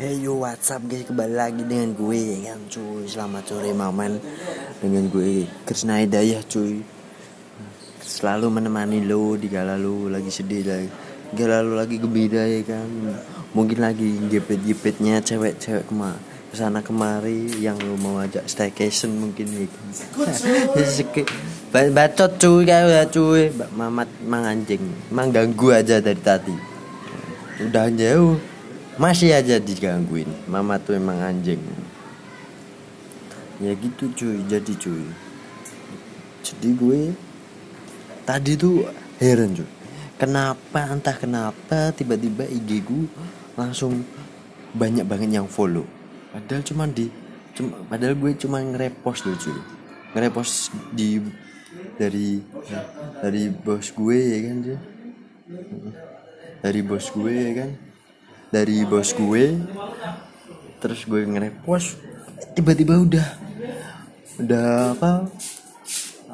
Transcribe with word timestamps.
Hey 0.00 0.24
yo 0.24 0.40
WhatsApp 0.40 0.88
guys? 0.88 1.04
Kembali 1.04 1.36
lagi 1.36 1.60
dengan 1.60 1.92
gue 1.92 2.16
ya 2.16 2.56
kan 2.56 2.60
cuy. 2.72 3.04
Selamat 3.04 3.44
sore 3.44 3.68
maman. 3.76 4.16
Dengan 4.80 5.04
gue 5.12 5.44
Krisna 5.68 6.00
Hidayah 6.00 6.40
cuy. 6.48 6.80
Selalu 8.00 8.48
menemani 8.48 9.04
lo 9.04 9.36
di 9.36 9.52
kala 9.52 9.76
lo 9.76 10.08
lagi 10.08 10.32
sedih 10.32 10.64
lagi 10.64 10.88
Gala 11.36 11.60
lo 11.60 11.76
lagi 11.76 12.00
gembira 12.00 12.48
ya 12.48 12.64
kan. 12.64 12.88
Mungkin 13.52 13.76
lagi 13.76 14.08
jepit-jepitnya 14.32 15.20
cewek-cewek 15.20 15.92
kema 15.92 16.16
ke 16.48 16.56
sana 16.56 16.80
kemari 16.80 17.60
yang 17.60 17.76
lo 17.76 18.00
mau 18.00 18.24
ajak 18.24 18.48
staycation 18.48 19.20
mungkin 19.20 19.52
ya 19.52 19.68
kan. 19.68 19.84
Bacot 22.00 22.40
cuy 22.40 22.64
kayak 22.64 23.12
cuy. 23.12 23.52
Mamat 23.76 24.08
mang 24.24 24.48
anjing 24.48 24.80
Mang 25.12 25.28
ganggu 25.28 25.76
aja 25.76 26.00
dari 26.00 26.24
tadi. 26.24 26.56
Udah 27.68 27.92
jauh 27.92 28.49
masih 29.00 29.32
aja 29.32 29.56
digangguin. 29.56 30.28
Mama 30.44 30.76
tuh 30.76 31.00
emang 31.00 31.16
anjing. 31.24 31.56
Ya 33.56 33.72
gitu 33.72 34.12
cuy. 34.12 34.44
Jadi 34.44 34.76
cuy. 34.76 35.08
Jadi 36.44 36.68
gue 36.76 37.00
tadi 38.28 38.60
tuh 38.60 38.84
heran 39.16 39.56
cuy. 39.56 39.68
Kenapa 40.20 40.84
entah 40.92 41.16
kenapa 41.16 41.96
tiba-tiba 41.96 42.44
IG 42.44 42.84
gue 42.84 43.08
langsung 43.56 44.04
banyak 44.76 45.08
banget 45.08 45.40
yang 45.40 45.48
follow. 45.48 45.88
Padahal 46.36 46.60
cuma 46.60 46.84
di 46.84 47.08
cuma 47.56 47.80
padahal 47.88 48.12
gue 48.20 48.36
cuma 48.36 48.60
ngerepost 48.60 49.24
loh 49.24 49.36
cuy. 49.40 49.56
Ngerepost 50.12 50.76
di 50.92 51.24
dari 51.96 52.44
dari 53.24 53.48
bos 53.48 53.96
gue 53.96 54.18
ya 54.20 54.38
kan 54.44 54.56
cuy? 54.60 54.78
Dari 56.60 56.80
bos 56.84 57.08
gue 57.16 57.32
ya 57.32 57.52
kan 57.56 57.89
dari 58.50 58.82
bos 58.86 59.14
gue 59.14 59.58
terus 60.82 61.06
gue 61.06 61.22
ngerepost 61.22 61.98
tiba-tiba 62.54 62.98
udah 62.98 63.26
udah 64.40 64.96
apa 64.96 65.28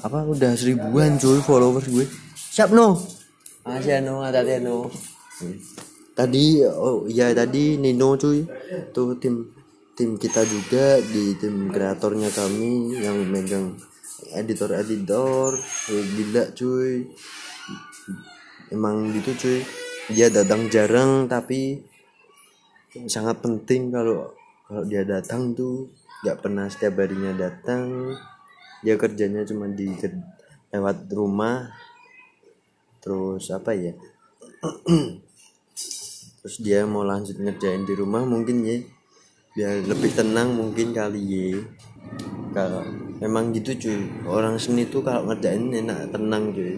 apa 0.00 0.18
udah 0.24 0.56
seribuan 0.56 1.20
cuy 1.20 1.40
followers 1.44 1.86
gue. 1.92 2.06
Siap 2.34 2.72
no 2.72 2.96
masih 3.60 4.00
no 4.00 4.24
tadi 4.32 4.56
no 4.64 4.88
tadi 6.16 6.64
oh 6.64 7.04
iya 7.04 7.36
tadi 7.36 7.76
Nino 7.76 8.16
cuy. 8.16 8.48
Tuh 8.96 9.20
tim 9.20 9.52
tim 9.92 10.16
kita 10.16 10.40
juga 10.48 10.98
di 11.04 11.36
tim 11.36 11.68
kreatornya 11.68 12.32
kami 12.32 12.96
yang 12.96 13.28
megang 13.28 13.76
editor 14.32 14.72
editor 14.80 15.60
gila 15.86 16.44
cuy. 16.56 17.04
Emang 18.72 19.12
gitu 19.12 19.36
cuy. 19.36 19.60
Dia 20.10 20.32
datang 20.32 20.72
jarang 20.72 21.28
tapi 21.28 21.84
sangat 23.06 23.38
penting 23.38 23.94
kalau 23.94 24.34
kalau 24.66 24.82
dia 24.86 25.06
datang 25.06 25.54
tuh. 25.54 25.86
Nggak 26.20 26.38
pernah 26.42 26.66
setiap 26.68 27.00
harinya 27.00 27.32
datang. 27.32 28.12
Dia 28.84 28.98
kerjanya 28.98 29.46
cuma 29.46 29.70
di 29.70 29.88
lewat 30.74 31.06
rumah. 31.14 31.70
Terus 33.00 33.48
apa 33.54 33.72
ya? 33.72 33.94
Terus 36.40 36.56
dia 36.60 36.84
mau 36.84 37.06
lanjut 37.06 37.38
ngerjain 37.38 37.86
di 37.86 37.94
rumah 37.94 38.26
mungkin 38.26 38.66
ya. 38.66 38.78
Biar 39.56 39.86
lebih 39.86 40.10
tenang 40.12 40.52
mungkin 40.52 40.92
kali 40.92 41.22
ya. 41.24 41.62
Kalau 42.52 42.84
memang 43.22 43.54
gitu 43.54 43.72
cuy. 43.78 44.00
Orang 44.26 44.58
seni 44.58 44.84
tuh 44.90 45.00
kalau 45.00 45.30
ngerjain 45.30 45.72
enak 45.72 46.10
tenang 46.12 46.52
cuy. 46.52 46.74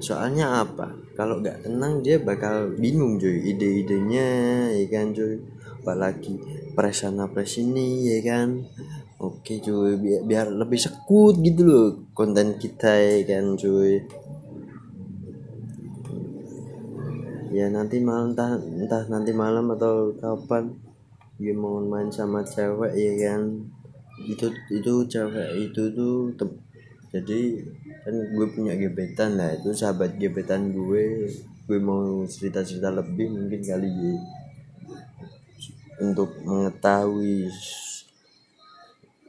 Soalnya 0.00 0.64
apa 0.64 1.09
kalau 1.20 1.36
nggak 1.44 1.68
tenang 1.68 2.00
dia 2.00 2.16
bakal 2.16 2.72
bingung 2.80 3.20
cuy. 3.20 3.52
Ide-idenya 3.52 4.28
ya 4.72 4.84
kan 4.88 5.12
cuy? 5.12 5.36
Apalagi 5.84 6.40
press 6.72 7.04
sana 7.04 7.28
press 7.28 7.60
ini 7.60 8.08
ya 8.08 8.24
kan? 8.24 8.64
Oke 9.20 9.60
cuy. 9.60 10.00
Biar, 10.00 10.24
biar 10.24 10.46
lebih 10.48 10.80
sekut 10.80 11.36
gitu 11.44 11.68
loh 11.68 12.08
konten 12.16 12.56
kita 12.56 12.96
ya 12.96 13.36
kan 13.36 13.52
cuy? 13.52 14.00
Ya 17.52 17.68
nanti 17.68 18.00
malam 18.00 18.32
entah, 18.32 18.56
entah 18.56 19.04
nanti 19.12 19.36
malam 19.36 19.76
atau 19.76 20.16
kapan 20.16 20.72
dia 21.36 21.52
mau 21.52 21.84
main 21.84 22.08
sama 22.08 22.40
cewek 22.48 22.96
ya 22.96 23.12
kan? 23.28 23.68
Itu 24.24 24.48
itu 24.72 25.04
cewek 25.04 25.68
itu 25.68 25.82
tuh 25.92 26.32
jadi 27.12 27.60
kan 28.00 28.14
gue 28.16 28.46
punya 28.52 28.74
gebetan 28.76 29.36
lah 29.36 29.52
itu 29.56 29.76
sahabat 29.76 30.16
gebetan 30.16 30.72
gue. 30.72 31.28
Gue 31.68 31.78
mau 31.78 32.26
cerita 32.26 32.66
cerita 32.66 32.90
lebih 32.90 33.30
mungkin 33.30 33.62
kali 33.62 33.88
ya 33.88 34.14
untuk 36.00 36.32
mengetahui 36.40 37.52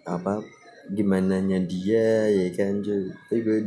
apa 0.08 0.40
gimana 0.92 1.38
nya 1.44 1.60
dia 1.62 2.32
ya 2.32 2.48
kan 2.56 2.82
cuy 2.82 3.12
tapi 3.12 3.38
gue 3.46 3.58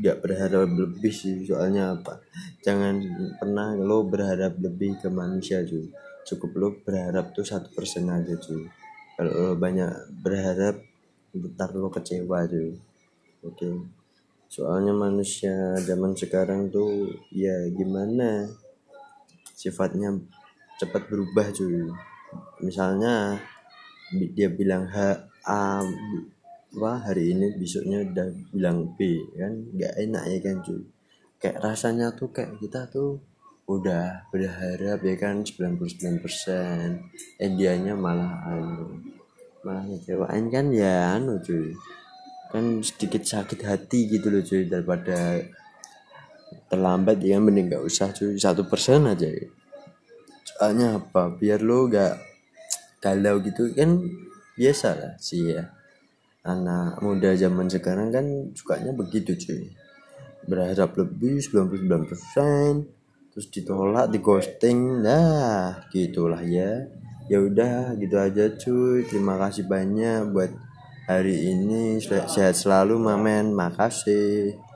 gak 0.00 0.22
berharap 0.24 0.70
lebih 0.70 1.12
sih 1.12 1.44
soalnya 1.44 1.98
apa? 1.98 2.22
Jangan 2.64 3.04
pernah 3.36 3.76
lo 3.76 4.06
berharap 4.06 4.56
lebih 4.62 5.02
ke 5.02 5.10
manusia 5.10 5.60
cuy 5.66 5.90
cukup 6.24 6.50
lo 6.56 6.68
berharap 6.80 7.36
tuh 7.36 7.44
satu 7.44 7.68
persen 7.76 8.08
aja 8.08 8.32
cuy 8.38 8.64
kalau 9.18 9.32
lo 9.34 9.50
banyak 9.60 10.14
berharap 10.24 10.80
ntar 11.34 11.74
lo 11.76 11.92
kecewa 11.92 12.48
cuy 12.48 12.72
oke. 13.44 13.54
okay. 13.54 14.03
Soalnya 14.54 14.94
manusia 14.94 15.74
zaman 15.82 16.14
sekarang 16.14 16.70
tuh 16.70 17.10
ya 17.34 17.66
gimana? 17.74 18.46
Sifatnya 19.50 20.14
cepat 20.78 21.10
berubah 21.10 21.50
cuy. 21.50 21.90
Misalnya 22.62 23.42
dia 24.14 24.46
bilang 24.46 24.86
H 24.86 25.26
A 25.50 25.82
wah 26.78 26.98
hari 27.02 27.34
ini 27.34 27.58
besoknya 27.58 28.06
udah 28.06 28.30
bilang 28.54 28.94
B 28.94 29.26
kan? 29.34 29.74
Nggak 29.74 29.94
enak 30.06 30.24
ya 30.30 30.38
kan 30.38 30.56
cuy? 30.62 30.82
Kayak 31.42 31.58
rasanya 31.58 32.14
tuh 32.14 32.30
kayak 32.30 32.54
kita 32.62 32.86
tuh 32.86 33.18
udah 33.66 34.30
berharap 34.30 35.02
ya 35.02 35.14
kan 35.18 35.40
99% 35.40 36.20
eh 37.40 37.50
dianya 37.56 37.96
malah 37.96 38.44
anu 38.44 39.00
malah 39.64 39.88
ngecewain 39.88 40.52
kan 40.52 40.68
ya 40.68 41.16
anu 41.16 41.40
cuy 41.40 41.72
kan 42.54 42.86
sedikit 42.86 43.26
sakit 43.26 43.66
hati 43.66 44.06
gitu 44.06 44.30
loh 44.30 44.38
cuy 44.46 44.70
daripada 44.70 45.42
terlambat 46.70 47.18
ya 47.18 47.42
mending 47.42 47.66
gak 47.66 47.82
usah 47.82 48.14
cuy 48.14 48.38
satu 48.38 48.70
persen 48.70 49.10
aja. 49.10 49.26
Ya. 49.26 49.50
soalnya 50.46 51.02
apa? 51.02 51.34
Biar 51.34 51.66
lo 51.66 51.90
gak 51.90 52.14
galau 53.02 53.42
gitu 53.42 53.74
kan 53.74 53.98
biasa 54.54 54.88
lah 54.94 55.12
sih 55.18 55.50
ya. 55.50 55.66
Anak 56.46 57.02
muda 57.02 57.34
zaman 57.34 57.66
sekarang 57.66 58.14
kan 58.14 58.54
sukanya 58.54 58.94
begitu 58.94 59.34
cuy. 59.34 59.74
Berharap 60.46 60.94
lebih 60.94 61.42
99% 61.42 61.90
terus 63.34 63.50
ditolak 63.50 64.14
di 64.14 64.22
ghosting 64.22 65.02
nah 65.02 65.82
gitulah 65.90 66.38
ya. 66.46 66.86
Ya 67.26 67.42
udah 67.42 67.98
gitu 67.98 68.14
aja 68.14 68.46
cuy. 68.54 69.02
Terima 69.10 69.42
kasih 69.42 69.66
banyak 69.66 70.30
buat 70.30 70.54
hari 71.04 71.52
ini 71.52 72.00
sehat 72.00 72.56
selalu 72.56 72.96
mamen. 72.96 73.52
Makasih 73.52 74.64